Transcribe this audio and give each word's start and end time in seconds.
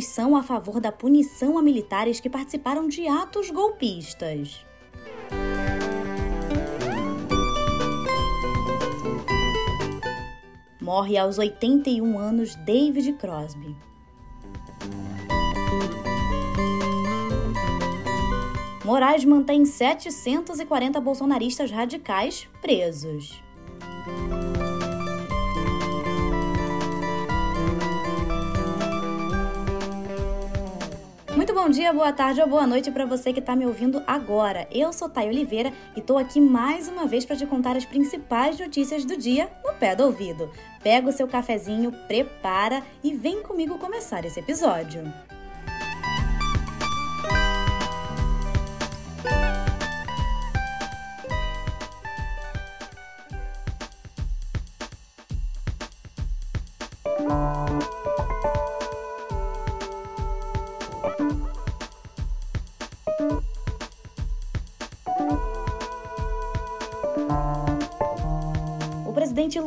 são 0.00 0.36
a 0.36 0.42
favor 0.42 0.80
da 0.80 0.92
punição 0.92 1.58
a 1.58 1.62
militares 1.62 2.20
que 2.20 2.30
participaram 2.30 2.88
de 2.88 3.06
atos 3.06 3.50
golpistas. 3.50 4.64
Morre 10.80 11.16
aos 11.16 11.38
81 11.38 12.18
anos 12.18 12.54
David 12.56 13.14
Crosby. 13.14 13.74
Moraes 18.84 19.24
mantém 19.24 19.64
740 19.64 21.00
bolsonaristas 21.00 21.70
radicais 21.70 22.46
presos. 22.60 23.42
Muito 31.44 31.60
bom 31.60 31.68
dia, 31.68 31.92
boa 31.92 32.10
tarde 32.10 32.40
ou 32.40 32.48
boa 32.48 32.66
noite 32.66 32.90
para 32.90 33.04
você 33.04 33.30
que 33.30 33.38
está 33.38 33.54
me 33.54 33.66
ouvindo 33.66 34.02
agora. 34.06 34.66
Eu 34.72 34.94
sou 34.94 35.10
Thay 35.10 35.28
Oliveira 35.28 35.74
e 35.94 36.00
estou 36.00 36.16
aqui 36.16 36.40
mais 36.40 36.88
uma 36.88 37.06
vez 37.06 37.26
para 37.26 37.36
te 37.36 37.44
contar 37.44 37.76
as 37.76 37.84
principais 37.84 38.58
notícias 38.58 39.04
do 39.04 39.14
dia 39.14 39.52
no 39.62 39.74
pé 39.74 39.94
do 39.94 40.04
ouvido. 40.04 40.50
Pega 40.82 41.10
o 41.10 41.12
seu 41.12 41.28
cafezinho, 41.28 41.92
prepara 42.08 42.82
e 43.02 43.12
vem 43.12 43.42
comigo 43.42 43.76
começar 43.76 44.24
esse 44.24 44.40
episódio. 44.40 45.02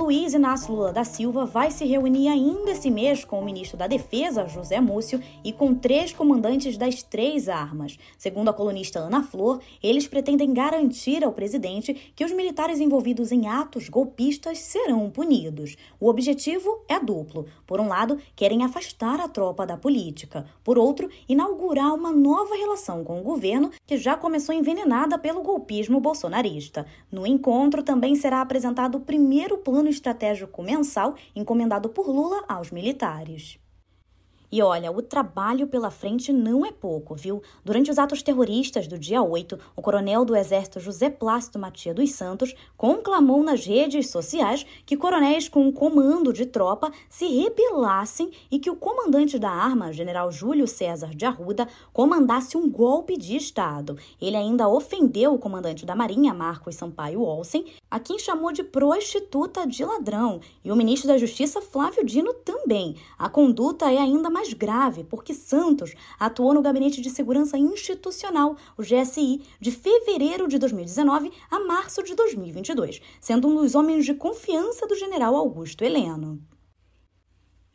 Luiz 0.07 0.33
Inácio 0.33 0.73
Lula 0.73 0.93
da 0.93 1.03
Silva 1.03 1.45
vai 1.45 1.69
se 1.69 1.83
reunir 1.83 2.29
ainda 2.29 2.71
esse 2.71 2.89
mês 2.89 3.25
com 3.25 3.41
o 3.41 3.43
ministro 3.43 3.75
da 3.75 3.87
Defesa, 3.87 4.47
José 4.47 4.79
Múcio, 4.79 5.21
e 5.43 5.51
com 5.51 5.75
três 5.75 6.13
comandantes 6.13 6.77
das 6.77 7.03
três 7.03 7.49
armas. 7.49 7.99
Segundo 8.17 8.47
a 8.47 8.53
colunista 8.53 8.99
Ana 8.99 9.21
Flor, 9.21 9.59
eles 9.83 10.07
pretendem 10.07 10.53
garantir 10.53 11.25
ao 11.25 11.33
presidente 11.33 12.13
que 12.15 12.23
os 12.23 12.31
militares 12.31 12.79
envolvidos 12.79 13.33
em 13.33 13.49
atos 13.49 13.89
golpistas 13.89 14.59
serão 14.59 15.09
punidos. 15.09 15.75
O 15.99 16.07
objetivo 16.07 16.85
é 16.87 16.97
duplo. 17.01 17.45
Por 17.65 17.81
um 17.81 17.89
lado, 17.89 18.17
querem 18.33 18.63
afastar 18.63 19.19
a 19.19 19.27
tropa 19.27 19.67
da 19.67 19.75
política. 19.75 20.45
Por 20.63 20.77
outro, 20.77 21.09
inaugurar 21.27 21.93
uma 21.93 22.13
nova 22.13 22.55
relação 22.55 23.03
com 23.03 23.19
o 23.19 23.23
governo, 23.23 23.71
que 23.85 23.97
já 23.97 24.15
começou 24.15 24.55
envenenada 24.55 25.19
pelo 25.19 25.43
golpismo 25.43 25.99
bolsonarista. 25.99 26.85
No 27.11 27.27
encontro 27.27 27.83
também 27.83 28.15
será 28.15 28.39
apresentado 28.39 28.95
o 28.95 29.01
primeiro 29.01 29.57
plano 29.57 29.96
estratégico 29.97 30.63
mensal 30.63 31.15
encomendado 31.35 31.89
por 31.89 32.07
Lula 32.07 32.43
aos 32.47 32.71
militares. 32.71 33.59
E 34.49 34.61
olha, 34.61 34.91
o 34.91 35.01
trabalho 35.01 35.67
pela 35.67 35.91
frente 35.91 36.31
não 36.31 36.65
é 36.65 36.71
pouco, 36.71 37.13
viu? 37.13 37.41
Durante 37.65 37.91
os 37.91 37.99
atos 37.99 38.23
terroristas 38.23 38.87
do 38.87 38.97
dia 38.97 39.21
8, 39.21 39.59
o 39.75 39.81
coronel 39.81 40.23
do 40.23 40.35
Exército 40.35 40.79
José 40.79 41.09
Plácido 41.09 41.59
Matia 41.59 41.93
dos 41.93 42.11
Santos 42.11 42.55
conclamou 42.77 43.43
nas 43.43 43.65
redes 43.65 44.09
sociais 44.09 44.65
que 44.85 44.95
coronéis 44.95 45.49
com 45.49 45.69
comando 45.69 46.31
de 46.31 46.45
tropa 46.45 46.91
se 47.09 47.27
rebelassem 47.27 48.31
e 48.49 48.57
que 48.57 48.69
o 48.69 48.75
comandante 48.75 49.37
da 49.37 49.49
arma, 49.49 49.91
general 49.91 50.31
Júlio 50.31 50.65
César 50.65 51.13
de 51.13 51.25
Arruda, 51.25 51.67
comandasse 51.91 52.55
um 52.55 52.69
golpe 52.69 53.17
de 53.17 53.35
Estado. 53.35 53.97
Ele 54.21 54.37
ainda 54.37 54.69
ofendeu 54.69 55.33
o 55.33 55.39
comandante 55.39 55.85
da 55.85 55.95
Marinha, 55.95 56.33
Marcos 56.33 56.75
Sampaio 56.75 57.21
Olsen, 57.21 57.65
a 57.91 57.99
quem 57.99 58.17
chamou 58.17 58.53
de 58.53 58.63
prostituta 58.63 59.67
de 59.67 59.83
ladrão, 59.83 60.39
e 60.63 60.71
o 60.71 60.75
ministro 60.75 61.09
da 61.09 61.17
Justiça, 61.17 61.61
Flávio 61.61 62.05
Dino, 62.05 62.33
também. 62.33 62.95
A 63.17 63.27
conduta 63.27 63.91
é 63.91 63.97
ainda 63.97 64.29
mais 64.37 64.53
grave, 64.53 65.03
porque 65.03 65.33
Santos 65.33 65.95
atuou 66.19 66.53
no 66.53 66.61
Gabinete 66.61 67.01
de 67.01 67.09
Segurança 67.09 67.57
Institucional, 67.57 68.55
o 68.77 68.83
GSI, 68.83 69.41
de 69.59 69.71
fevereiro 69.71 70.47
de 70.47 70.59
2019 70.59 71.31
a 71.49 71.59
março 71.61 72.03
de 72.03 72.13
2022, 72.13 73.01
sendo 73.19 73.47
um 73.47 73.55
dos 73.55 73.73
homens 73.73 74.05
de 74.05 74.13
confiança 74.13 74.85
do 74.85 74.93
general 74.93 75.35
Augusto 75.35 75.83
Heleno. 75.83 76.39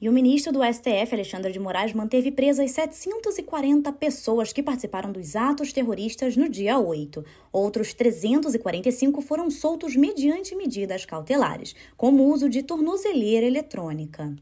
E 0.00 0.08
o 0.08 0.12
ministro 0.12 0.52
do 0.52 0.60
STF, 0.62 1.12
Alexandre 1.12 1.52
de 1.52 1.58
Moraes, 1.58 1.92
manteve 1.92 2.30
presas 2.30 2.70
740 2.70 3.92
pessoas 3.94 4.52
que 4.52 4.62
participaram 4.62 5.10
dos 5.10 5.34
atos 5.34 5.72
terroristas 5.72 6.36
no 6.36 6.48
dia 6.48 6.78
8. 6.78 7.24
Outros 7.52 7.92
345 7.92 9.20
foram 9.20 9.50
soltos 9.50 9.96
mediante 9.96 10.54
medidas 10.54 11.04
cautelares, 11.04 11.74
como 11.96 12.22
o 12.22 12.32
uso 12.32 12.48
de 12.48 12.62
tornozeleira 12.62 13.46
eletrônica. 13.46 14.36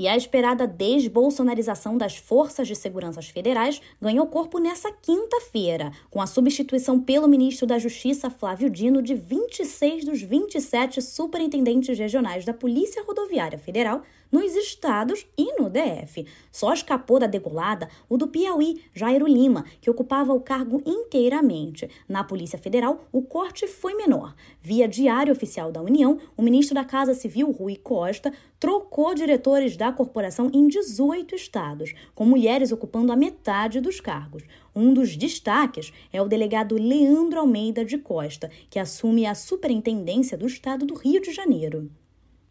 E 0.00 0.06
a 0.06 0.16
esperada 0.16 0.64
desbolsonarização 0.64 1.98
das 1.98 2.16
forças 2.16 2.68
de 2.68 2.76
segurança 2.76 3.20
federais 3.20 3.82
ganhou 4.00 4.28
corpo 4.28 4.60
nessa 4.60 4.92
quinta-feira, 4.92 5.90
com 6.08 6.22
a 6.22 6.26
substituição 6.28 7.00
pelo 7.00 7.26
ministro 7.26 7.66
da 7.66 7.80
Justiça, 7.80 8.30
Flávio 8.30 8.70
Dino, 8.70 9.02
de 9.02 9.16
26 9.16 10.04
dos 10.04 10.22
27 10.22 11.02
superintendentes 11.02 11.98
regionais 11.98 12.44
da 12.44 12.54
Polícia 12.54 13.02
Rodoviária 13.02 13.58
Federal 13.58 14.04
nos 14.30 14.54
estados 14.54 15.26
e 15.36 15.60
no 15.60 15.68
DF. 15.68 16.26
Só 16.50 16.72
escapou 16.72 17.18
da 17.18 17.26
degolada 17.26 17.88
o 18.08 18.16
do 18.16 18.28
Piauí, 18.28 18.82
Jairo 18.94 19.26
Lima, 19.26 19.64
que 19.80 19.90
ocupava 19.90 20.32
o 20.32 20.40
cargo 20.40 20.82
inteiramente. 20.84 21.88
Na 22.08 22.24
Polícia 22.24 22.58
Federal, 22.58 23.06
o 23.12 23.22
corte 23.22 23.66
foi 23.66 23.94
menor. 23.94 24.34
Via 24.60 24.88
Diário 24.88 25.32
Oficial 25.32 25.72
da 25.72 25.80
União, 25.80 26.18
o 26.36 26.42
ministro 26.42 26.74
da 26.74 26.84
Casa 26.84 27.14
Civil, 27.14 27.50
Rui 27.50 27.76
Costa, 27.76 28.32
trocou 28.58 29.14
diretores 29.14 29.76
da 29.76 29.92
corporação 29.92 30.50
em 30.52 30.66
18 30.66 31.34
estados, 31.34 31.94
com 32.14 32.24
mulheres 32.24 32.72
ocupando 32.72 33.12
a 33.12 33.16
metade 33.16 33.80
dos 33.80 34.00
cargos. 34.00 34.42
Um 34.74 34.92
dos 34.92 35.16
destaques 35.16 35.92
é 36.12 36.20
o 36.20 36.28
delegado 36.28 36.76
Leandro 36.76 37.40
Almeida 37.40 37.84
de 37.84 37.98
Costa, 37.98 38.50
que 38.68 38.78
assume 38.78 39.26
a 39.26 39.34
superintendência 39.34 40.36
do 40.36 40.46
estado 40.46 40.84
do 40.84 40.94
Rio 40.94 41.20
de 41.20 41.32
Janeiro. 41.32 41.90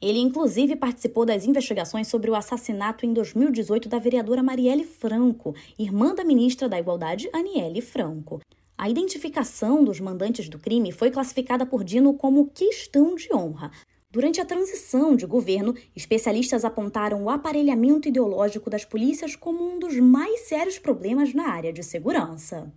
Ele, 0.02 0.19
inclusive, 0.19 0.75
participou 0.75 1.25
das 1.25 1.46
investigações 1.46 2.08
sobre 2.08 2.30
o 2.30 2.35
assassinato 2.35 3.06
em 3.06 3.13
2018 3.13 3.90
da 3.90 3.97
vereadora 3.97 4.44
Marielle 4.44 4.84
Franco, 4.84 5.56
irmã 5.78 6.13
da 6.13 6.24
ministra 6.24 6.69
da 6.69 6.80
Igualdade, 6.80 7.30
Aniele 7.34 7.81
Franco. 7.81 8.40
A 8.78 8.88
identificação 8.88 9.84
dos 9.84 10.00
mandantes 10.00 10.47
do 10.50 10.59
crime 10.59 10.91
foi 10.91 11.09
classificada 11.09 11.66
por 11.66 11.84
Dino 11.84 12.13
como 12.13 12.47
questão 12.47 13.16
de 13.16 13.34
honra. 13.34 13.72
Durante 14.12 14.40
a 14.40 14.46
transição 14.46 15.16
de 15.16 15.25
governo, 15.25 15.75
especialistas 15.96 16.64
apontaram 16.64 17.24
o 17.24 17.29
aparelhamento 17.29 18.08
ideológico 18.08 18.69
das 18.69 18.85
polícias 18.85 19.35
como 19.35 19.68
um 19.68 19.79
dos 19.79 19.97
mais 19.97 20.41
sérios 20.41 20.78
problemas 20.78 21.34
na 21.34 21.50
área 21.50 21.74
de 21.74 21.84
segurança. 21.84 22.72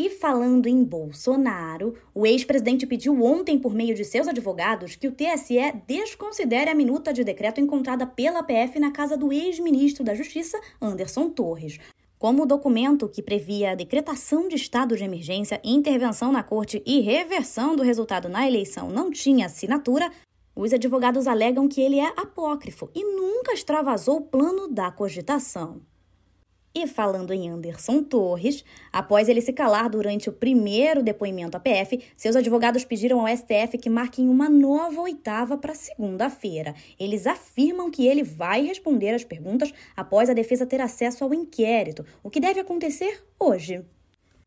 E 0.00 0.08
falando 0.08 0.68
em 0.68 0.84
Bolsonaro, 0.84 1.94
o 2.14 2.24
ex-presidente 2.24 2.86
pediu 2.86 3.20
ontem, 3.20 3.58
por 3.58 3.74
meio 3.74 3.96
de 3.96 4.04
seus 4.04 4.28
advogados, 4.28 4.94
que 4.94 5.08
o 5.08 5.12
TSE 5.12 5.58
desconsidere 5.88 6.70
a 6.70 6.74
minuta 6.74 7.12
de 7.12 7.24
decreto 7.24 7.60
encontrada 7.60 8.06
pela 8.06 8.44
PF 8.44 8.78
na 8.78 8.92
casa 8.92 9.16
do 9.16 9.32
ex-ministro 9.32 10.04
da 10.04 10.14
Justiça, 10.14 10.56
Anderson 10.80 11.28
Torres. 11.30 11.80
Como 12.16 12.44
o 12.44 12.46
documento 12.46 13.08
que 13.08 13.20
previa 13.20 13.72
a 13.72 13.74
decretação 13.74 14.46
de 14.46 14.54
estado 14.54 14.96
de 14.96 15.02
emergência, 15.02 15.60
intervenção 15.64 16.30
na 16.30 16.44
corte 16.44 16.80
e 16.86 17.00
reversão 17.00 17.74
do 17.74 17.82
resultado 17.82 18.28
na 18.28 18.46
eleição 18.46 18.90
não 18.90 19.10
tinha 19.10 19.46
assinatura, 19.46 20.12
os 20.54 20.72
advogados 20.72 21.26
alegam 21.26 21.66
que 21.66 21.80
ele 21.80 21.98
é 21.98 22.12
apócrifo 22.16 22.88
e 22.94 23.02
nunca 23.02 23.52
extravasou 23.52 24.18
o 24.18 24.26
plano 24.26 24.68
da 24.68 24.92
cogitação. 24.92 25.80
E 26.80 26.86
falando 26.86 27.32
em 27.32 27.50
Anderson 27.50 28.04
Torres, 28.04 28.64
após 28.92 29.28
ele 29.28 29.40
se 29.40 29.52
calar 29.52 29.90
durante 29.90 30.28
o 30.28 30.32
primeiro 30.32 31.02
depoimento 31.02 31.56
à 31.56 31.60
PF, 31.60 32.00
seus 32.16 32.36
advogados 32.36 32.84
pediram 32.84 33.18
ao 33.18 33.36
STF 33.36 33.76
que 33.76 33.90
marquem 33.90 34.28
uma 34.28 34.48
nova 34.48 35.00
oitava 35.00 35.58
para 35.58 35.74
segunda-feira. 35.74 36.76
Eles 36.96 37.26
afirmam 37.26 37.90
que 37.90 38.06
ele 38.06 38.22
vai 38.22 38.64
responder 38.64 39.12
às 39.12 39.24
perguntas 39.24 39.72
após 39.96 40.30
a 40.30 40.34
defesa 40.34 40.64
ter 40.64 40.80
acesso 40.80 41.24
ao 41.24 41.34
inquérito, 41.34 42.06
o 42.22 42.30
que 42.30 42.38
deve 42.38 42.60
acontecer 42.60 43.24
hoje. 43.40 43.84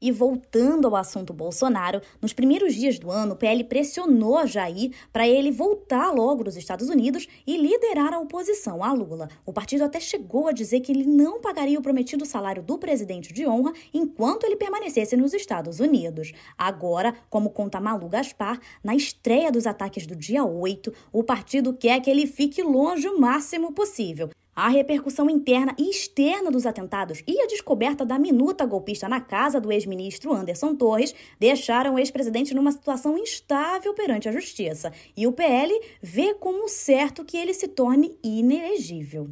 E 0.03 0.11
voltando 0.11 0.87
ao 0.87 0.95
assunto 0.95 1.31
Bolsonaro, 1.31 2.01
nos 2.19 2.33
primeiros 2.33 2.73
dias 2.73 2.97
do 2.97 3.11
ano, 3.11 3.33
o 3.33 3.35
PL 3.35 3.63
pressionou 3.65 4.47
Jair 4.47 4.91
para 5.13 5.27
ele 5.27 5.51
voltar 5.51 6.09
logo 6.09 6.43
dos 6.43 6.57
Estados 6.57 6.89
Unidos 6.89 7.27
e 7.45 7.55
liderar 7.55 8.11
a 8.11 8.19
oposição 8.19 8.83
a 8.83 8.91
Lula. 8.91 9.29
O 9.45 9.53
partido 9.53 9.83
até 9.83 9.99
chegou 9.99 10.47
a 10.47 10.51
dizer 10.51 10.79
que 10.79 10.91
ele 10.91 11.05
não 11.05 11.39
pagaria 11.39 11.77
o 11.77 11.83
prometido 11.83 12.25
salário 12.25 12.63
do 12.63 12.79
presidente 12.79 13.31
de 13.31 13.45
honra 13.45 13.73
enquanto 13.93 14.43
ele 14.43 14.55
permanecesse 14.55 15.15
nos 15.15 15.35
Estados 15.35 15.79
Unidos. 15.79 16.33
Agora, 16.57 17.13
como 17.29 17.51
conta 17.51 17.79
Malu 17.79 18.09
Gaspar, 18.09 18.59
na 18.83 18.95
estreia 18.95 19.51
dos 19.51 19.67
ataques 19.67 20.07
do 20.07 20.15
dia 20.15 20.43
8, 20.43 20.91
o 21.13 21.23
partido 21.23 21.73
quer 21.73 22.01
que 22.01 22.09
ele 22.09 22.25
fique 22.25 22.63
longe 22.63 23.07
o 23.07 23.19
máximo 23.19 23.71
possível. 23.71 24.31
A 24.53 24.67
repercussão 24.67 25.29
interna 25.29 25.73
e 25.77 25.89
externa 25.89 26.51
dos 26.51 26.65
atentados 26.65 27.23
e 27.25 27.41
a 27.41 27.47
descoberta 27.47 28.05
da 28.05 28.19
minuta 28.19 28.65
golpista 28.65 29.07
na 29.07 29.21
casa 29.21 29.61
do 29.61 29.71
ex-ministro 29.71 30.33
Anderson 30.33 30.75
Torres 30.75 31.15
deixaram 31.39 31.95
o 31.95 31.99
ex-presidente 31.99 32.53
numa 32.53 32.71
situação 32.73 33.17
instável 33.17 33.93
perante 33.93 34.27
a 34.27 34.31
justiça. 34.31 34.91
E 35.15 35.25
o 35.25 35.31
PL 35.31 35.73
vê 36.01 36.33
como 36.33 36.67
certo 36.67 37.23
que 37.23 37.37
ele 37.37 37.53
se 37.53 37.69
torne 37.69 38.19
inelegível. 38.21 39.29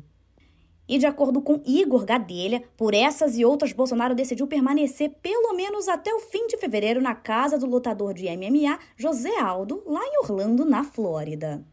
E 0.88 0.98
de 0.98 1.06
acordo 1.06 1.42
com 1.42 1.62
Igor 1.65 2.06
Gadelha, 2.06 2.63
por 2.77 2.94
essas 2.94 3.38
e 3.38 3.44
outras, 3.44 3.74
Bolsonaro 3.74 4.15
decidiu 4.15 4.48
permanecer 4.48 5.12
pelo 5.22 5.54
menos 5.54 5.89
até 5.89 6.13
o 6.13 6.22
fim 6.22 6.48
de 6.48 6.57
fevereiro 6.57 7.01
na 7.01 7.13
casa 7.13 7.60
do 7.60 7.68
lutador 7.68 8.13
de 8.13 8.25
MMA, 8.25 8.80
José 8.95 9.38
Aldo, 9.38 9.83
lá 9.86 10.01
em 10.01 10.18
Orlando, 10.24 10.63
na 10.63 10.83
Flórida. 10.86 11.63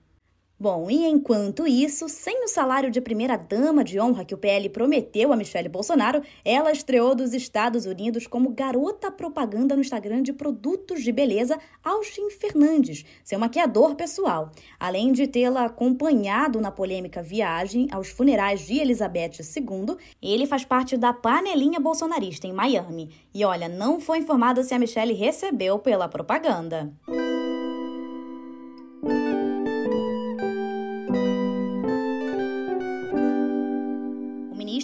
Bom, 0.58 0.90
e 0.90 1.04
enquanto 1.04 1.66
isso, 1.66 2.08
sem 2.08 2.42
o 2.42 2.48
salário 2.48 2.90
de 2.90 2.98
primeira-dama 2.98 3.84
de 3.84 4.00
honra 4.00 4.24
que 4.24 4.34
o 4.34 4.38
PL 4.38 4.70
prometeu 4.70 5.30
a 5.30 5.36
Michelle 5.36 5.68
Bolsonaro, 5.68 6.22
ela 6.42 6.72
estreou 6.72 7.14
dos 7.14 7.34
Estados 7.34 7.84
Unidos 7.84 8.26
como 8.26 8.48
garota 8.48 9.10
propaganda 9.10 9.74
no 9.74 9.82
Instagram 9.82 10.22
de 10.22 10.32
produtos 10.32 11.02
de 11.02 11.12
beleza 11.12 11.58
Austin 11.84 12.30
Fernandes, 12.30 13.04
seu 13.22 13.38
maquiador 13.38 13.96
pessoal. 13.96 14.50
Além 14.80 15.12
de 15.12 15.26
tê-la 15.26 15.66
acompanhado 15.66 16.58
na 16.58 16.70
polêmica 16.70 17.22
viagem 17.22 17.86
aos 17.92 18.08
funerais 18.08 18.60
de 18.60 18.78
Elizabeth 18.78 19.32
II, 19.54 19.98
ele 20.22 20.46
faz 20.46 20.64
parte 20.64 20.96
da 20.96 21.12
panelinha 21.12 21.78
bolsonarista 21.78 22.46
em 22.46 22.54
Miami. 22.54 23.10
E 23.34 23.44
olha, 23.44 23.68
não 23.68 24.00
foi 24.00 24.20
informado 24.20 24.64
se 24.64 24.72
a 24.72 24.78
Michelle 24.78 25.12
recebeu 25.12 25.78
pela 25.78 26.08
propaganda. 26.08 26.90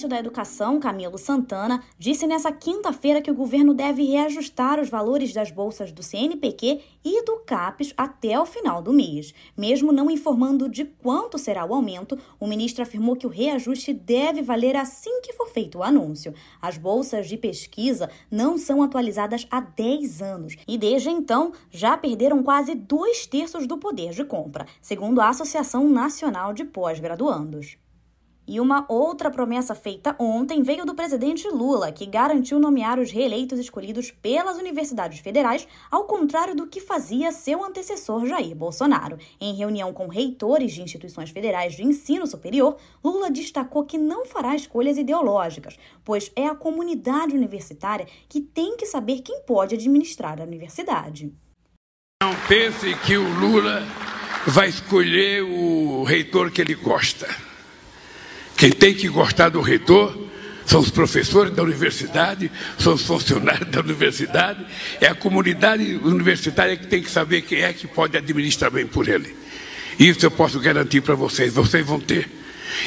Ministro 0.03 0.09
da 0.09 0.19
Educação, 0.19 0.81
Camilo 0.81 1.19
Santana, 1.19 1.83
disse 1.99 2.27
nessa 2.27 2.51
quinta-feira 2.51 3.21
que 3.21 3.31
o 3.31 3.35
governo 3.35 3.73
deve 3.73 4.05
reajustar 4.05 4.81
os 4.81 4.89
valores 4.89 5.33
das 5.33 5.51
bolsas 5.51 5.93
do 5.93 6.03
CNPq 6.03 6.81
e 7.05 7.25
do 7.25 7.39
CAPES 7.41 7.95
até 7.97 8.39
o 8.39 8.47
final 8.47 8.83
do 8.83 8.93
mês. 8.93 9.33
Mesmo 9.57 9.93
não 9.93 10.11
informando 10.11 10.69
de 10.69 10.85
quanto 10.85 11.39
será 11.39 11.65
o 11.65 11.75
aumento, 11.75 12.19
o 12.41 12.47
ministro 12.47 12.83
afirmou 12.83 13.17
que 13.17 13.27
o 13.27 13.31
reajuste 13.31 13.93
deve 13.93 14.43
valer 14.43 14.77
assim 14.77 15.21
que 15.21 15.33
for 15.33 15.49
feito 15.49 15.79
o 15.79 15.83
anúncio. 15.83 16.35
As 16.61 16.77
bolsas 16.77 17.29
de 17.29 17.37
pesquisa 17.37 18.11
não 18.31 18.59
são 18.59 18.83
atualizadas 18.83 19.47
há 19.51 19.61
10 19.61 20.23
anos 20.23 20.57
e, 20.67 20.77
desde 20.77 21.11
então, 21.11 21.53
já 21.71 21.97
perderam 21.97 22.43
quase 22.43 22.75
dois 22.75 23.27
terços 23.27 23.67
do 23.67 23.79
poder 23.79 24.11
de 24.11 24.25
compra, 24.25 24.67
segundo 24.81 25.21
a 25.21 25.29
Associação 25.29 25.89
Nacional 25.89 26.53
de 26.53 26.65
Pós-Graduandos. 26.65 27.81
E 28.47 28.59
uma 28.59 28.85
outra 28.89 29.31
promessa 29.31 29.73
feita 29.73 30.17
ontem 30.19 30.62
veio 30.62 30.85
do 30.85 30.97
presidente 30.97 31.49
Lula, 31.49 31.93
que 31.93 32.05
garantiu 32.05 32.59
nomear 32.59 32.99
os 32.99 33.12
reeleitos 33.12 33.59
escolhidos 33.59 34.11
pelas 34.11 34.59
universidades 34.59 35.21
federais, 35.21 35.67
ao 35.89 36.05
contrário 36.05 36.55
do 36.56 36.67
que 36.67 36.81
fazia 36.81 37.31
seu 37.31 37.65
antecessor 37.65 38.27
Jair 38.27 38.56
Bolsonaro. 38.56 39.17
Em 39.41 39.55
reunião 39.55 39.93
com 39.93 40.09
reitores 40.09 40.73
de 40.73 40.83
instituições 40.83 41.31
federais 41.31 41.75
de 41.75 41.85
ensino 41.85 42.27
superior, 42.27 42.77
Lula 43.03 43.31
destacou 43.31 43.85
que 43.85 43.97
não 43.97 44.27
fará 44.27 44.56
escolhas 44.56 44.99
ideológicas, 44.99 45.79
pois 46.05 46.33
é 46.35 46.49
a 46.49 46.55
comunidade 46.55 47.37
universitária 47.37 48.09
que 48.29 48.41
tem 48.41 48.77
que 48.77 48.87
saber 48.87 49.21
quem 49.21 49.43
pode 49.43 49.77
administrar 49.77 50.41
a 50.41 50.44
universidade. 50.44 51.33
Não 52.21 52.35
pense 52.49 52.93
que 53.06 53.17
o 53.17 53.41
Lula 53.41 53.83
vai 54.49 54.69
escolher 54.69 55.43
o 55.43 56.03
reitor 56.03 56.50
que 56.50 56.61
ele 56.61 56.75
gosta. 56.75 57.52
Quem 58.62 58.70
tem 58.70 58.94
que 58.94 59.09
gostar 59.09 59.49
do 59.49 59.61
reitor 59.61 60.17
são 60.64 60.79
os 60.79 60.88
professores 60.88 61.53
da 61.53 61.64
universidade, 61.64 62.49
são 62.79 62.94
os 62.94 63.03
funcionários 63.03 63.69
da 63.69 63.81
universidade, 63.81 64.64
é 65.00 65.09
a 65.09 65.17
comunidade 65.17 65.97
universitária 66.05 66.76
que 66.76 66.87
tem 66.87 67.03
que 67.03 67.11
saber 67.11 67.43
quem 67.43 67.62
é 67.62 67.73
que 67.73 67.88
pode 67.88 68.17
administrar 68.17 68.70
bem 68.70 68.87
por 68.87 69.09
ele. 69.09 69.35
Isso 69.99 70.25
eu 70.25 70.31
posso 70.31 70.61
garantir 70.61 71.00
para 71.00 71.17
vocês, 71.17 71.53
vocês 71.55 71.85
vão 71.85 71.99
ter. 71.99 72.31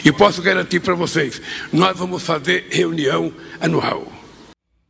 E 0.05 0.13
posso 0.13 0.41
garantir 0.41 0.79
para 0.79 0.95
vocês, 0.95 1.41
nós 1.73 1.97
vamos 1.97 2.23
fazer 2.23 2.67
reunião 2.71 3.33
anual. 3.59 4.14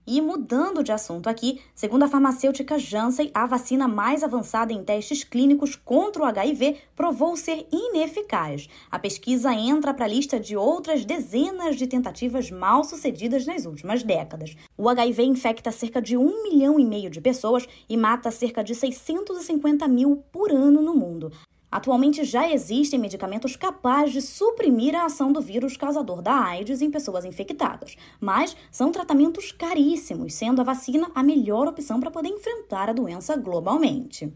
E 0.08 0.22
mudando 0.22 0.84
de 0.84 0.92
assunto 0.92 1.28
aqui, 1.28 1.60
segundo 1.74 2.04
a 2.04 2.08
farmacêutica 2.08 2.78
Janssen, 2.78 3.32
a 3.34 3.48
vacina 3.48 3.88
mais 3.88 4.22
avançada 4.22 4.72
em 4.72 4.84
testes 4.84 5.24
clínicos 5.24 5.76
contra 5.76 6.22
o 6.22 6.26
HIV 6.26 6.78
provou 6.96 7.36
ser 7.36 7.66
ineficaz. 7.72 8.70
A 8.92 9.00
pesquisa 9.00 9.52
entra 9.52 9.96
para 9.96 10.06
a 10.06 10.08
lista 10.08 10.40
de 10.40 10.56
outras 10.56 11.04
dezenas 11.06 11.76
de 11.76 11.88
tentativas 11.88 12.52
mal 12.52 12.84
sucedidas 12.84 13.48
nas 13.48 13.66
últimas 13.66 14.04
décadas. 14.04 14.56
O 14.78 14.88
HIV 14.90 15.24
infecta 15.24 15.72
cerca 15.72 16.00
de 16.00 16.16
um 16.16 16.44
milhão 16.44 16.80
e 16.80 16.86
meio 16.86 17.10
de 17.10 17.20
pessoas 17.20 17.68
e 17.90 17.98
mata 17.98 18.30
cerca 18.30 18.64
de 18.64 18.76
650 18.76 19.88
mil 19.88 20.24
por 20.32 20.52
ano 20.52 20.84
no 20.84 20.94
mundo. 20.94 21.32
Atualmente 21.76 22.24
já 22.24 22.50
existem 22.50 22.98
medicamentos 22.98 23.58
capazes 23.58 24.14
de 24.14 24.22
suprimir 24.22 24.96
a 24.96 25.08
ação 25.08 25.34
do 25.34 25.42
vírus 25.42 25.76
causador 25.76 26.22
da 26.22 26.34
AIDS 26.34 26.82
em 26.82 26.90
pessoas 26.90 27.26
infectadas, 27.26 27.98
mas 28.18 28.56
são 28.72 28.94
tratamentos 28.94 29.52
caríssimos, 29.52 30.36
sendo 30.36 30.62
a 30.62 30.64
vacina 30.64 31.12
a 31.14 31.22
melhor 31.22 31.68
opção 31.68 32.00
para 32.00 32.10
poder 32.10 32.30
enfrentar 32.30 32.90
a 32.90 32.94
doença 32.94 33.36
globalmente. 33.36 34.34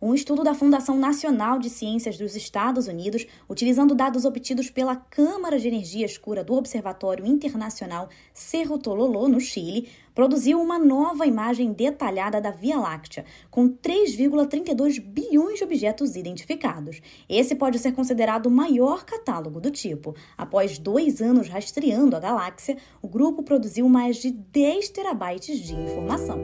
Um 0.00 0.14
estudo 0.14 0.44
da 0.44 0.54
Fundação 0.54 0.96
Nacional 0.96 1.58
de 1.58 1.68
Ciências 1.68 2.16
dos 2.16 2.36
Estados 2.36 2.86
Unidos, 2.86 3.26
utilizando 3.48 3.96
dados 3.96 4.24
obtidos 4.24 4.70
pela 4.70 4.94
Câmara 4.94 5.58
de 5.58 5.66
Energia 5.66 6.06
Escura 6.06 6.44
do 6.44 6.54
Observatório 6.54 7.26
Internacional 7.26 8.08
Cerro 8.32 8.78
Tololo, 8.78 9.26
no 9.26 9.40
Chile, 9.40 9.88
produziu 10.14 10.62
uma 10.62 10.78
nova 10.78 11.26
imagem 11.26 11.72
detalhada 11.72 12.40
da 12.40 12.52
Via 12.52 12.78
Láctea, 12.78 13.24
com 13.50 13.68
3,32 13.68 15.00
bilhões 15.00 15.58
de 15.58 15.64
objetos 15.64 16.14
identificados. 16.14 17.00
Esse 17.28 17.56
pode 17.56 17.80
ser 17.80 17.90
considerado 17.90 18.46
o 18.46 18.52
maior 18.52 19.04
catálogo 19.04 19.60
do 19.60 19.72
tipo. 19.72 20.14
Após 20.36 20.78
dois 20.78 21.20
anos 21.20 21.48
rastreando 21.48 22.14
a 22.14 22.20
galáxia, 22.20 22.76
o 23.02 23.08
grupo 23.08 23.42
produziu 23.42 23.88
mais 23.88 24.18
de 24.18 24.30
10 24.30 24.90
terabytes 24.90 25.58
de 25.58 25.74
informação. 25.74 26.38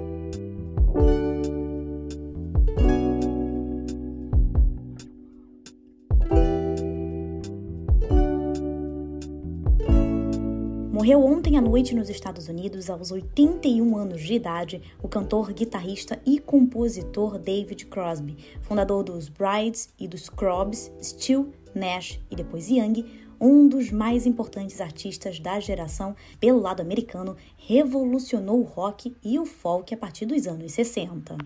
Morreu 11.04 11.22
ontem 11.22 11.58
à 11.58 11.60
noite 11.60 11.94
nos 11.94 12.08
Estados 12.08 12.48
Unidos, 12.48 12.88
aos 12.88 13.10
81 13.10 13.94
anos 13.94 14.22
de 14.22 14.32
idade, 14.32 14.80
o 15.02 15.06
cantor, 15.06 15.52
guitarrista 15.52 16.18
e 16.24 16.38
compositor 16.38 17.38
David 17.38 17.84
Crosby, 17.84 18.38
fundador 18.62 19.04
dos 19.04 19.28
Brides 19.28 19.92
e 20.00 20.08
dos 20.08 20.30
Crobs, 20.30 20.90
Steel, 21.02 21.52
Nash 21.74 22.18
e 22.30 22.34
depois 22.34 22.70
Young, 22.70 23.04
um 23.38 23.68
dos 23.68 23.90
mais 23.90 24.24
importantes 24.24 24.80
artistas 24.80 25.38
da 25.38 25.60
geração 25.60 26.16
pelo 26.40 26.58
lado 26.58 26.80
americano, 26.80 27.36
revolucionou 27.58 28.60
o 28.60 28.64
rock 28.64 29.14
e 29.22 29.38
o 29.38 29.44
folk 29.44 29.92
a 29.92 29.98
partir 29.98 30.24
dos 30.24 30.46
anos 30.46 30.72
60. 30.72 31.36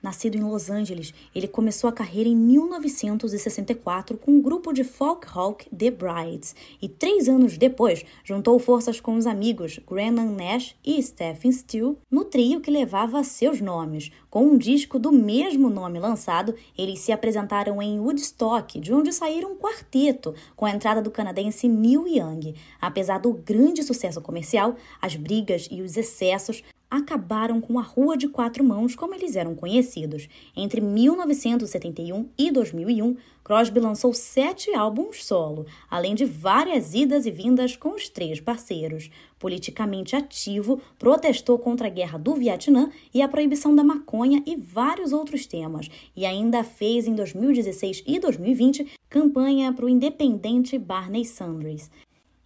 Nascido 0.00 0.36
em 0.36 0.42
Los 0.42 0.70
Angeles, 0.70 1.12
ele 1.34 1.48
começou 1.48 1.90
a 1.90 1.92
carreira 1.92 2.28
em 2.28 2.36
1964 2.36 4.16
com 4.16 4.38
o 4.38 4.40
grupo 4.40 4.72
de 4.72 4.84
folk 4.84 5.26
rock 5.26 5.68
The 5.70 5.90
Brides 5.90 6.54
e 6.80 6.88
três 6.88 7.28
anos 7.28 7.58
depois 7.58 8.04
juntou 8.22 8.56
forças 8.60 9.00
com 9.00 9.16
os 9.16 9.26
amigos 9.26 9.80
Grannon 9.88 10.30
Nash 10.36 10.76
e 10.86 11.02
Stephen 11.02 11.50
Steele 11.50 11.96
no 12.08 12.24
trio 12.24 12.60
que 12.60 12.70
levava 12.70 13.24
seus 13.24 13.60
nomes. 13.60 14.12
Com 14.30 14.44
um 14.44 14.56
disco 14.56 15.00
do 15.00 15.10
mesmo 15.10 15.68
nome 15.68 15.98
lançado, 15.98 16.54
eles 16.76 17.00
se 17.00 17.10
apresentaram 17.10 17.82
em 17.82 17.98
Woodstock, 17.98 18.78
de 18.78 18.94
onde 18.94 19.12
saíram 19.12 19.52
um 19.52 19.56
quarteto 19.56 20.32
com 20.54 20.64
a 20.64 20.70
entrada 20.70 21.02
do 21.02 21.10
canadense 21.10 21.66
Neil 21.66 22.06
Young. 22.06 22.54
Apesar 22.80 23.18
do 23.18 23.32
grande 23.32 23.82
sucesso 23.82 24.20
comercial, 24.20 24.76
as 25.02 25.16
brigas 25.16 25.66
e 25.72 25.82
os 25.82 25.96
excessos 25.96 26.62
acabaram 26.90 27.60
com 27.60 27.78
a 27.78 27.82
Rua 27.82 28.16
de 28.16 28.28
Quatro 28.28 28.64
Mãos 28.64 28.94
como 28.94 29.14
eles 29.14 29.36
eram 29.36 29.54
conhecidos. 29.54 30.28
Entre 30.56 30.80
1971 30.80 32.28
e 32.36 32.50
2001, 32.50 33.16
Crosby 33.44 33.80
lançou 33.80 34.12
sete 34.12 34.74
álbuns 34.74 35.24
solo, 35.24 35.66
além 35.90 36.14
de 36.14 36.24
várias 36.24 36.94
idas 36.94 37.24
e 37.24 37.30
vindas 37.30 37.76
com 37.76 37.94
os 37.94 38.08
três 38.08 38.40
parceiros. 38.40 39.10
Politicamente 39.38 40.14
ativo, 40.14 40.80
protestou 40.98 41.58
contra 41.58 41.86
a 41.86 41.90
guerra 41.90 42.18
do 42.18 42.34
Vietnã 42.34 42.90
e 43.14 43.22
a 43.22 43.28
proibição 43.28 43.74
da 43.74 43.84
maconha 43.84 44.42
e 44.44 44.56
vários 44.56 45.12
outros 45.12 45.46
temas, 45.46 45.88
e 46.14 46.26
ainda 46.26 46.62
fez 46.62 47.06
em 47.06 47.14
2016 47.14 48.04
e 48.06 48.18
2020 48.18 48.86
campanha 49.08 49.72
para 49.72 49.86
o 49.86 49.88
independente 49.88 50.78
Barney 50.78 51.24
Sanders. 51.24 51.90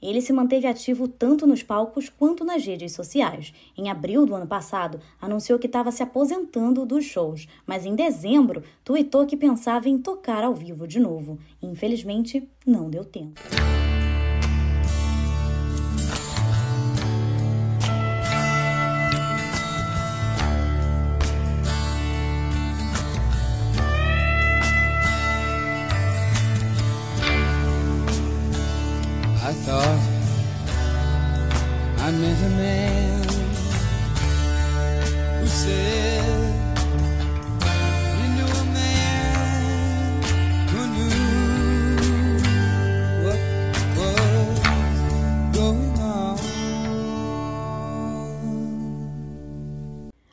Ele 0.02 0.20
se 0.20 0.32
manteve 0.32 0.66
ativo 0.66 1.06
tanto 1.06 1.46
nos 1.46 1.62
palcos 1.62 2.08
quanto 2.08 2.44
nas 2.44 2.66
redes 2.66 2.92
sociais. 2.92 3.54
Em 3.78 3.88
abril 3.88 4.26
do 4.26 4.34
ano 4.34 4.46
passado, 4.46 4.98
anunciou 5.20 5.58
que 5.58 5.66
estava 5.66 5.92
se 5.92 6.02
aposentando 6.02 6.84
dos 6.84 7.04
shows, 7.04 7.46
mas 7.64 7.86
em 7.86 7.94
dezembro, 7.94 8.64
tweetou 8.82 9.24
que 9.24 9.36
pensava 9.36 9.88
em 9.88 9.98
tocar 9.98 10.42
ao 10.42 10.54
vivo 10.54 10.88
de 10.88 10.98
novo. 10.98 11.38
Infelizmente, 11.62 12.48
não 12.66 12.90
deu 12.90 13.04
tempo. 13.04 13.40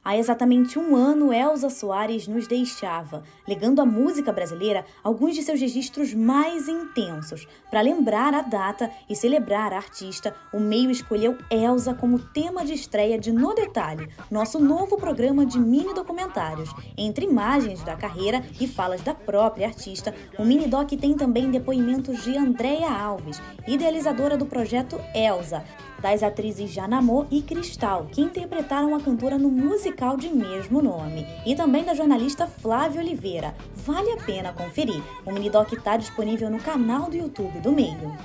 Há 0.09 0.17
exatamente 0.17 0.79
um 0.79 0.95
ano, 0.95 1.31
Elza 1.31 1.69
Soares 1.69 2.27
nos 2.27 2.47
deixava, 2.47 3.21
legando 3.47 3.79
à 3.79 3.85
música 3.85 4.33
brasileira 4.33 4.83
alguns 5.03 5.35
de 5.35 5.43
seus 5.43 5.61
registros 5.61 6.15
mais 6.15 6.67
intensos. 6.67 7.47
Para 7.69 7.81
lembrar 7.81 8.33
a 8.33 8.41
data 8.41 8.89
e 9.07 9.15
celebrar 9.15 9.71
a 9.71 9.75
artista, 9.75 10.35
o 10.51 10.59
meio 10.59 10.89
escolheu 10.89 11.37
Elza 11.51 11.93
como 11.93 12.17
tema 12.17 12.65
de 12.65 12.73
estreia 12.73 13.19
de 13.19 13.31
No 13.31 13.53
Detalhe, 13.53 14.09
nosso 14.31 14.57
novo 14.57 14.97
programa 14.97 15.45
de 15.45 15.59
mini 15.59 15.93
documentários. 15.93 16.73
Entre 16.97 17.25
imagens 17.25 17.83
da 17.83 17.95
carreira 17.95 18.43
e 18.59 18.67
falas 18.67 19.01
da 19.01 19.13
própria 19.13 19.67
artista, 19.67 20.15
o 20.39 20.43
mini 20.43 20.65
doc 20.65 20.89
tem 20.89 21.13
também 21.13 21.51
depoimentos 21.51 22.23
de 22.23 22.35
Andréia 22.35 22.89
Alves, 22.89 23.39
idealizadora 23.67 24.35
do 24.35 24.47
projeto 24.47 24.99
Elza, 25.13 25.63
das 26.01 26.23
atrizes 26.23 26.71
Janamô 26.71 27.25
e 27.29 27.41
Cristal, 27.41 28.07
que 28.11 28.21
interpretaram 28.21 28.95
a 28.95 28.99
cantora 28.99 29.37
no 29.37 29.49
musical 29.49 30.17
de 30.17 30.29
mesmo 30.29 30.81
nome, 30.81 31.25
e 31.45 31.55
também 31.55 31.83
da 31.83 31.93
jornalista 31.93 32.47
Flávia 32.47 33.01
Oliveira. 33.01 33.53
Vale 33.75 34.11
a 34.11 34.17
pena 34.17 34.53
conferir. 34.53 35.03
O 35.25 35.31
minidoc 35.31 35.71
está 35.73 35.97
disponível 35.97 36.49
no 36.49 36.59
canal 36.59 37.09
do 37.09 37.17
YouTube 37.17 37.59
do 37.59 37.71
Meio. 37.71 38.15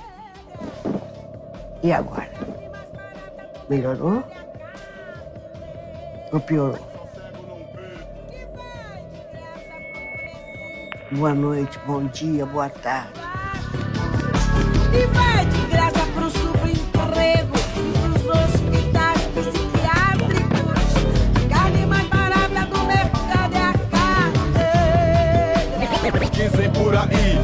E 1.83 1.91
agora? 1.91 2.31
Melhorou? 3.69 4.23
Ou 6.31 6.39
piorou? 6.39 6.95
Boa 11.11 11.33
noite, 11.33 11.79
bom 11.85 12.03
dia, 12.07 12.45
boa 12.45 12.69
tarde. 12.69 13.19
E 14.91 15.05
vai 15.07 15.45
de 15.45 15.67
graça 15.67 15.94
Dizem 26.35 26.69
por 26.71 26.93
aí, 26.93 27.39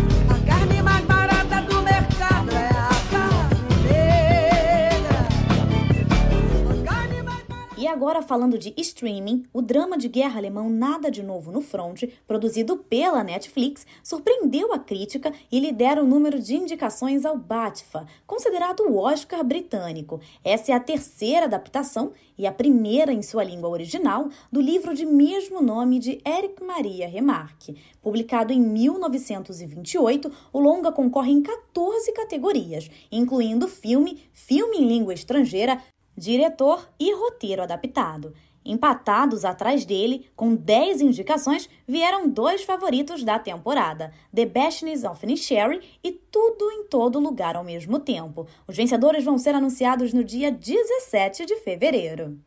agora 8.01 8.23
falando 8.23 8.57
de 8.57 8.73
streaming, 8.77 9.43
o 9.53 9.61
drama 9.61 9.95
de 9.95 10.07
guerra 10.07 10.39
alemão 10.39 10.71
Nada 10.71 11.11
de 11.11 11.21
Novo 11.21 11.51
no 11.51 11.61
Front, 11.61 12.05
produzido 12.25 12.75
pela 12.75 13.23
Netflix, 13.23 13.85
surpreendeu 14.03 14.73
a 14.73 14.79
crítica 14.79 15.31
e 15.51 15.59
lidera 15.59 16.01
o 16.01 16.07
número 16.07 16.39
de 16.39 16.55
indicações 16.55 17.25
ao 17.25 17.37
BATFA, 17.37 18.07
considerado 18.25 18.79
o 18.79 18.97
Oscar 18.97 19.43
britânico. 19.43 20.19
Essa 20.43 20.71
é 20.71 20.75
a 20.75 20.79
terceira 20.79 21.45
adaptação 21.45 22.11
e 22.35 22.47
a 22.47 22.51
primeira 22.51 23.13
em 23.13 23.21
sua 23.21 23.43
língua 23.43 23.69
original 23.69 24.29
do 24.51 24.59
livro 24.59 24.95
de 24.95 25.05
mesmo 25.05 25.61
nome 25.61 25.99
de 25.99 26.19
Eric 26.25 26.63
Maria 26.63 27.07
Remarque. 27.07 27.77
Publicado 28.01 28.51
em 28.51 28.59
1928, 28.59 30.31
o 30.51 30.59
longa 30.59 30.91
concorre 30.91 31.31
em 31.33 31.43
14 31.43 32.11
categorias, 32.13 32.89
incluindo 33.11 33.67
filme, 33.67 34.23
filme 34.33 34.77
em 34.77 34.87
língua 34.87 35.13
estrangeira, 35.13 35.79
diretor 36.21 36.87
e 36.99 37.11
roteiro 37.15 37.63
adaptado. 37.63 38.31
Empatados 38.63 39.43
atrás 39.43 39.85
dele, 39.85 40.29
com 40.35 40.53
10 40.53 41.01
indicações, 41.01 41.67
vieram 41.87 42.29
dois 42.29 42.61
favoritos 42.61 43.23
da 43.23 43.39
temporada: 43.39 44.13
The 44.31 44.45
Banshees 44.45 45.03
of 45.03 45.25
Inisherin 45.25 45.79
e 46.03 46.11
Tudo 46.11 46.69
em 46.69 46.83
Todo 46.83 47.19
Lugar 47.19 47.55
ao 47.55 47.63
mesmo 47.63 47.97
tempo. 47.97 48.45
Os 48.67 48.77
vencedores 48.77 49.25
vão 49.25 49.39
ser 49.39 49.55
anunciados 49.55 50.13
no 50.13 50.23
dia 50.23 50.51
17 50.51 51.43
de 51.43 51.55
fevereiro. 51.55 52.37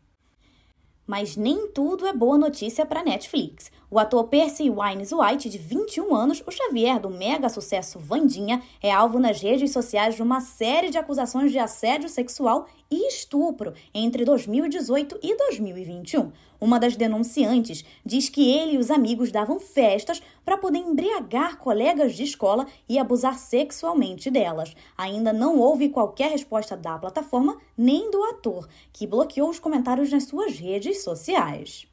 Mas 1.06 1.36
nem 1.36 1.68
tudo 1.68 2.06
é 2.06 2.12
boa 2.12 2.38
notícia 2.38 2.86
para 2.86 3.02
Netflix. 3.02 3.70
O 3.90 3.98
ator 3.98 4.24
Percy 4.24 4.70
Wines 4.70 5.12
White, 5.12 5.50
de 5.50 5.58
21 5.58 6.14
anos, 6.14 6.42
o 6.46 6.50
Xavier 6.50 6.98
do 6.98 7.10
mega 7.10 7.48
sucesso 7.48 7.98
Vandinha, 7.98 8.62
é 8.82 8.90
alvo 8.90 9.18
nas 9.18 9.40
redes 9.40 9.70
sociais 9.70 10.14
de 10.14 10.22
uma 10.22 10.40
série 10.40 10.90
de 10.90 10.96
acusações 10.96 11.52
de 11.52 11.58
assédio 11.58 12.08
sexual 12.08 12.66
e 12.90 13.06
estupro 13.08 13.74
entre 13.92 14.24
2018 14.24 15.18
e 15.22 15.36
2021. 15.36 16.32
Uma 16.60 16.80
das 16.80 16.96
denunciantes 16.96 17.84
diz 18.04 18.30
que 18.30 18.50
ele 18.50 18.76
e 18.76 18.78
os 18.78 18.90
amigos 18.90 19.30
davam 19.30 19.60
festas 19.60 20.22
para 20.44 20.58
poder 20.58 20.78
embriagar 20.78 21.58
colegas 21.58 22.14
de 22.14 22.24
escola 22.24 22.66
e 22.88 22.98
abusar 22.98 23.38
sexualmente 23.38 24.30
delas. 24.30 24.74
Ainda 24.96 25.32
não 25.32 25.58
houve 25.58 25.88
qualquer 25.88 26.30
resposta 26.30 26.76
da 26.76 26.98
plataforma 26.98 27.58
nem 27.76 28.10
do 28.10 28.22
ator, 28.24 28.68
que 28.92 29.06
bloqueou 29.06 29.48
os 29.48 29.58
comentários 29.58 30.10
nas 30.10 30.24
suas 30.24 30.58
redes 30.58 31.02
sociais. 31.02 31.86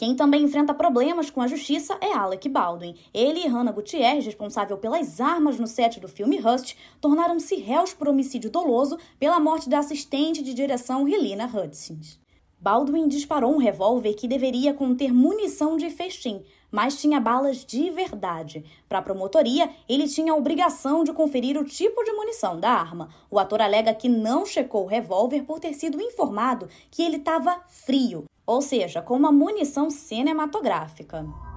Quem 0.00 0.16
também 0.16 0.44
enfrenta 0.44 0.72
problemas 0.72 1.28
com 1.28 1.42
a 1.42 1.46
justiça 1.46 1.94
é 2.00 2.10
Alec 2.14 2.48
Baldwin. 2.48 2.96
Ele 3.12 3.40
e 3.40 3.46
Hannah 3.46 3.70
Gutierrez, 3.70 4.24
responsável 4.24 4.78
pelas 4.78 5.20
armas 5.20 5.58
no 5.58 5.66
set 5.66 6.00
do 6.00 6.08
filme 6.08 6.38
Rust, 6.38 6.74
tornaram-se 7.02 7.56
réus 7.56 7.92
por 7.92 8.08
homicídio 8.08 8.50
doloso 8.50 8.98
pela 9.18 9.38
morte 9.38 9.68
da 9.68 9.78
assistente 9.78 10.42
de 10.42 10.54
direção 10.54 11.06
Helena 11.06 11.44
Hutchins. 11.44 12.18
Baldwin 12.60 13.08
disparou 13.08 13.54
um 13.54 13.56
revólver 13.56 14.12
que 14.12 14.28
deveria 14.28 14.74
conter 14.74 15.14
munição 15.14 15.78
de 15.78 15.88
festim, 15.88 16.42
mas 16.70 17.00
tinha 17.00 17.18
balas 17.18 17.64
de 17.64 17.88
verdade. 17.88 18.62
Para 18.86 18.98
a 18.98 19.02
promotoria, 19.02 19.70
ele 19.88 20.06
tinha 20.06 20.34
a 20.34 20.36
obrigação 20.36 21.02
de 21.02 21.10
conferir 21.10 21.56
o 21.56 21.64
tipo 21.64 22.04
de 22.04 22.12
munição 22.12 22.60
da 22.60 22.70
arma. 22.70 23.08
O 23.30 23.38
ator 23.38 23.62
alega 23.62 23.94
que 23.94 24.10
não 24.10 24.44
checou 24.44 24.84
o 24.84 24.88
revólver 24.88 25.44
por 25.44 25.58
ter 25.58 25.72
sido 25.72 26.02
informado 26.02 26.68
que 26.90 27.02
ele 27.02 27.16
estava 27.16 27.62
frio, 27.66 28.24
ou 28.46 28.60
seja, 28.60 29.00
com 29.00 29.16
uma 29.16 29.32
munição 29.32 29.88
cinematográfica. 29.88 31.49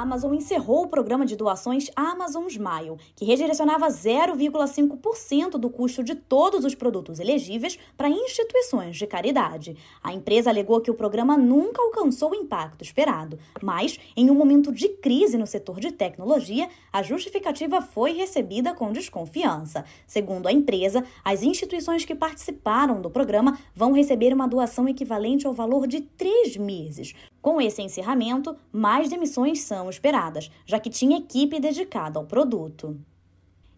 A 0.00 0.02
Amazon 0.02 0.32
encerrou 0.32 0.84
o 0.84 0.88
programa 0.88 1.26
de 1.26 1.36
doações 1.36 1.90
Amazon 1.94 2.46
Smile, 2.46 2.96
que 3.14 3.26
redirecionava 3.26 3.86
0,5% 3.88 5.58
do 5.58 5.68
custo 5.68 6.02
de 6.02 6.14
todos 6.14 6.64
os 6.64 6.74
produtos 6.74 7.20
elegíveis 7.20 7.78
para 7.98 8.08
instituições 8.08 8.96
de 8.96 9.06
caridade. 9.06 9.76
A 10.02 10.14
empresa 10.14 10.48
alegou 10.48 10.80
que 10.80 10.90
o 10.90 10.94
programa 10.94 11.36
nunca 11.36 11.82
alcançou 11.82 12.30
o 12.30 12.34
impacto 12.34 12.82
esperado, 12.82 13.38
mas, 13.60 14.00
em 14.16 14.30
um 14.30 14.34
momento 14.34 14.72
de 14.72 14.88
crise 14.88 15.36
no 15.36 15.46
setor 15.46 15.78
de 15.78 15.92
tecnologia, 15.92 16.70
a 16.90 17.02
justificativa 17.02 17.82
foi 17.82 18.12
recebida 18.12 18.72
com 18.72 18.92
desconfiança. 18.92 19.84
Segundo 20.06 20.46
a 20.46 20.52
empresa, 20.52 21.04
as 21.22 21.42
instituições 21.42 22.06
que 22.06 22.14
participaram 22.14 23.02
do 23.02 23.10
programa 23.10 23.58
vão 23.74 23.92
receber 23.92 24.32
uma 24.32 24.48
doação 24.48 24.88
equivalente 24.88 25.46
ao 25.46 25.52
valor 25.52 25.86
de 25.86 26.00
três 26.00 26.56
meses. 26.56 27.14
Com 27.42 27.60
esse 27.60 27.80
encerramento, 27.80 28.54
mais 28.70 29.08
demissões 29.08 29.62
são 29.62 29.88
esperadas, 29.88 30.50
já 30.66 30.78
que 30.78 30.90
tinha 30.90 31.18
equipe 31.18 31.58
dedicada 31.58 32.18
ao 32.18 32.26
produto. 32.26 33.00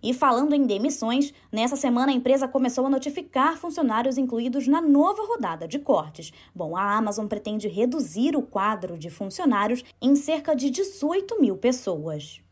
E 0.03 0.13
falando 0.13 0.53
em 0.53 0.67
demissões, 0.67 1.33
nessa 1.53 1.77
semana 1.77 2.11
a 2.11 2.15
empresa 2.15 2.49
começou 2.49 2.87
a 2.87 2.91
notificar 2.91 3.57
funcionários 3.57 4.19
incluídos 4.19 4.67
na 4.67 4.81
nova 4.81 5.23
rodada 5.25 5.69
de 5.69 5.79
cortes. 5.79 6.33
Bom, 6.53 6.77
a 6.77 6.97
Amazon 6.97 7.29
pretende 7.29 7.69
reduzir 7.69 8.37
o 8.37 8.43
quadro 8.43 8.99
de 8.99 9.09
funcionários 9.09 9.85
em 10.01 10.17
cerca 10.17 10.57
de 10.57 10.69
18 10.69 11.41
mil 11.41 11.57
pessoas. 11.57 12.43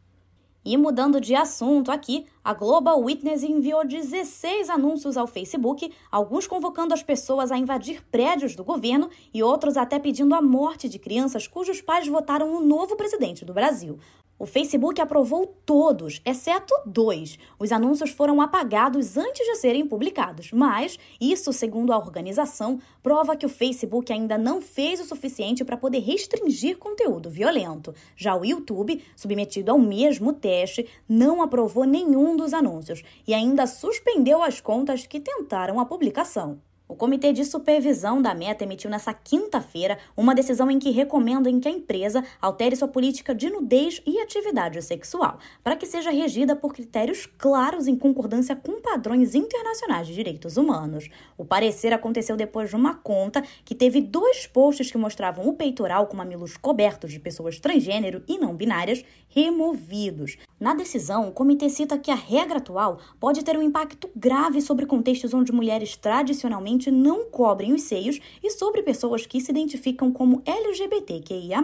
E 0.63 0.77
mudando 0.77 1.21
de 1.21 1.35
assunto 1.35 1.91
aqui, 1.91 2.27
a 2.45 2.53
Global 2.53 3.01
Witness 3.01 3.43
enviou 3.43 3.83
16 3.83 4.69
anúncios 4.69 5.17
ao 5.17 5.27
Facebook, 5.27 5.91
alguns 6.13 6.47
convocando 6.47 6.93
as 6.93 7.03
pessoas 7.03 7.51
a 7.51 7.57
invadir 7.57 8.05
prédios 8.11 8.55
do 8.55 8.63
governo 8.63 9.09
e 9.33 9.43
outros 9.43 9.79
até 9.79 9.99
pedindo 9.99 10.35
a 10.35 10.43
morte 10.43 10.87
de 10.87 10.99
crianças 10.99 11.49
cujos 11.49 11.81
pais 11.81 12.07
votaram 12.07 12.53
no 12.53 12.61
novo 12.61 12.95
presidente 12.95 13.43
do 13.43 13.55
Brasil. 13.55 13.99
O 14.41 14.47
Facebook 14.47 14.99
aprovou 15.03 15.55
todos, 15.67 16.23
exceto 16.25 16.75
dois. 16.87 17.39
Os 17.59 17.71
anúncios 17.73 18.09
foram 18.09 18.41
apagados 18.41 19.19
antes 19.19 19.47
de 19.47 19.57
serem 19.57 19.87
publicados, 19.87 20.51
mas 20.51 20.99
isso, 21.21 21.53
segundo 21.53 21.93
a 21.93 21.99
organização, 21.99 22.81
prova 23.03 23.37
que 23.37 23.45
o 23.45 23.51
Facebook 23.51 24.11
ainda 24.11 24.39
não 24.39 24.63
fez 24.63 24.99
o 24.99 25.05
suficiente 25.05 25.63
para 25.63 25.77
poder 25.77 25.99
restringir 25.99 26.79
conteúdo 26.79 27.29
violento. 27.29 27.95
Já 28.17 28.35
o 28.35 28.43
YouTube, 28.43 29.05
submetido 29.15 29.73
ao 29.73 29.79
mesmo 29.79 30.33
teste, 30.33 30.89
não 31.07 31.43
aprovou 31.43 31.85
nenhum 31.85 32.35
dos 32.35 32.55
anúncios 32.55 33.03
e 33.29 33.35
ainda 33.35 33.67
suspendeu 33.67 34.43
as 34.43 34.59
contas 34.59 35.07
que 35.07 35.21
tentaram 35.21 35.79
a 35.79 35.85
publicação. 35.85 36.63
O 36.91 36.97
Comitê 36.97 37.33
de 37.33 37.45
Supervisão 37.45 38.21
da 38.21 38.35
Meta 38.35 38.65
emitiu 38.65 38.91
nesta 38.91 39.15
quinta-feira 39.15 39.97
uma 40.17 40.35
decisão 40.35 40.69
em 40.69 40.77
que 40.77 40.91
recomenda 40.91 41.49
em 41.49 41.61
que 41.61 41.69
a 41.69 41.71
empresa 41.71 42.25
altere 42.43 42.75
sua 42.75 42.89
política 42.89 43.33
de 43.33 43.49
nudez 43.49 44.03
e 44.05 44.19
atividade 44.19 44.83
sexual, 44.83 45.39
para 45.63 45.77
que 45.77 45.87
seja 45.87 46.11
regida 46.11 46.57
por 46.57 46.75
critérios 46.75 47.27
claros 47.39 47.87
em 47.87 47.95
concordância 47.95 48.57
com 48.57 48.81
padrões 48.81 49.37
internacionais 49.37 50.09
de 50.09 50.15
direitos 50.15 50.57
humanos. 50.57 51.09
O 51.39 51.45
parecer 51.45 51.93
aconteceu 51.93 52.37
depois 52.37 52.71
de 52.71 52.75
uma 52.75 52.97
conta 52.97 53.45
que 53.65 53.73
teve 53.73 54.01
dois 54.01 54.49
posts 54.49 54.91
que 54.91 54.99
mostravam 54.99 55.47
o 55.47 55.55
peitoral 55.55 56.09
com 56.09 56.17
mamilos 56.17 56.57
cobertos 56.57 57.13
de 57.13 57.21
pessoas 57.21 57.61
transgênero 57.61 58.25
e 58.27 58.37
não 58.37 58.57
binárias 58.57 59.05
removidos. 59.29 60.37
Na 60.59 60.75
decisão, 60.75 61.29
o 61.29 61.33
comitê 61.33 61.69
cita 61.69 61.97
que 61.97 62.11
a 62.11 62.17
regra 62.17 62.59
atual 62.59 62.99
pode 63.21 63.45
ter 63.45 63.57
um 63.57 63.63
impacto 63.63 64.11
grave 64.15 64.61
sobre 64.61 64.87
contextos 64.87 65.33
onde 65.33 65.53
mulheres 65.53 65.95
tradicionalmente 65.95 66.80
não 66.89 67.25
cobrem 67.25 67.73
os 67.73 67.83
seios 67.83 68.21
e 68.41 68.49
sobre 68.51 68.81
pessoas 68.81 69.27
que 69.27 69.41
se 69.41 69.51
identificam 69.51 70.13
como 70.13 70.41
LGBTQIA. 70.47 71.61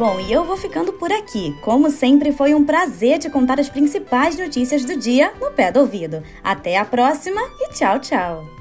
Bom, 0.00 0.18
e 0.18 0.32
eu 0.32 0.46
vou 0.46 0.56
ficando 0.56 0.94
por 0.94 1.12
aqui. 1.12 1.54
Como 1.60 1.90
sempre, 1.90 2.32
foi 2.32 2.54
um 2.54 2.64
prazer 2.64 3.18
te 3.18 3.28
contar 3.28 3.60
as 3.60 3.68
principais 3.68 4.34
notícias 4.34 4.82
do 4.82 4.96
dia 4.96 5.34
no 5.38 5.50
pé 5.50 5.70
do 5.70 5.80
ouvido. 5.80 6.22
Até 6.42 6.78
a 6.78 6.86
próxima 6.86 7.42
e 7.60 7.68
tchau, 7.68 7.98
tchau! 7.98 8.59